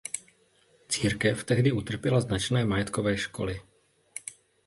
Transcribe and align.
Církev 0.89 1.43
tehdy 1.43 1.71
utrpěla 1.71 2.21
značné 2.21 2.65
majetkové 2.65 3.17
školy. 3.17 3.61